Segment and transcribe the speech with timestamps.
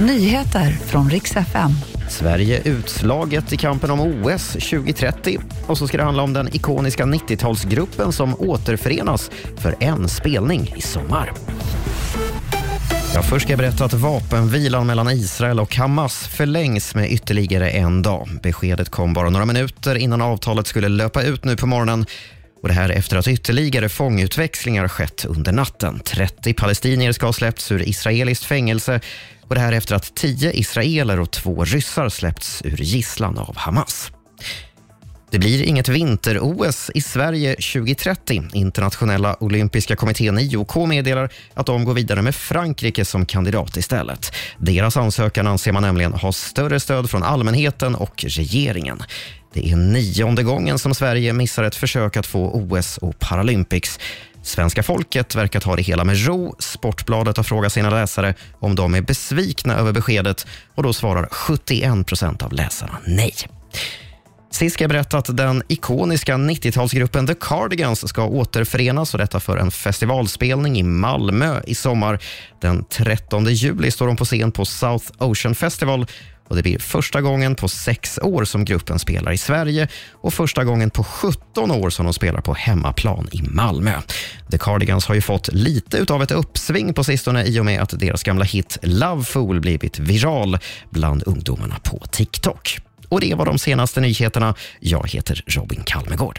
[0.00, 1.70] Nyheter från riks FM.
[2.08, 5.38] Sverige utslaget i kampen om OS 2030.
[5.66, 10.82] Och så ska det handla om den ikoniska 90-talsgruppen som återförenas för en spelning i
[10.82, 11.32] sommar.
[13.14, 18.02] Ja, först ska jag berätta att vapenvilan mellan Israel och Hamas förlängs med ytterligare en
[18.02, 18.28] dag.
[18.42, 22.06] Beskedet kom bara några minuter innan avtalet skulle löpa ut nu på morgonen.
[22.62, 26.00] Och det här efter att ytterligare fångutväxlingar skett under natten.
[26.04, 29.00] 30 palestinier ska ha släppts ur israeliskt fängelse
[29.42, 34.12] och det här efter att 10 israeler och två ryssar släppts ur gisslan av Hamas.
[35.30, 38.42] Det blir inget vinter-OS i Sverige 2030.
[38.52, 44.32] Internationella olympiska kommittén IOK meddelar att de går vidare med Frankrike som kandidat istället.
[44.58, 49.02] Deras ansökan anser man nämligen ha större stöd från allmänheten och regeringen.
[49.52, 53.98] Det är nionde gången som Sverige missar ett försök att få OS och Paralympics.
[54.42, 56.54] Svenska folket verkar ta det hela med ro.
[56.58, 62.06] Sportbladet har frågat sina läsare om de är besvikna över beskedet och då svarar 71
[62.06, 63.34] procent av läsarna nej.
[64.50, 69.56] Sist ska jag berätta att den ikoniska 90-talsgruppen The Cardigans ska återförenas och detta för
[69.56, 72.18] en festivalspelning i Malmö i sommar.
[72.60, 76.06] Den 13 juli står de på scen på South Ocean Festival
[76.48, 80.64] och det blir första gången på sex år som gruppen spelar i Sverige och första
[80.64, 83.92] gången på 17 år som de spelar på hemmaplan i Malmö.
[84.50, 88.00] The Cardigans har ju fått lite av ett uppsving på sistone i och med att
[88.00, 90.58] deras gamla hit Love Fool blivit viral
[90.90, 92.78] bland ungdomarna på TikTok.
[93.08, 94.54] Och Det var de senaste nyheterna.
[94.80, 96.36] Jag heter Robin Kalmegård.